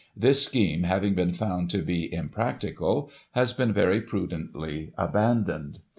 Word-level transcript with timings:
This 0.17 0.41
scheme, 0.43 0.81
having 0.81 1.13
been 1.13 1.31
found 1.31 1.69
to 1.69 1.83
be 1.83 2.11
impracticable, 2.11 3.11
has 3.33 3.53
been 3.53 3.75
^ery 3.75 4.03
prudently 4.03 4.91
abandoned. 4.97 5.81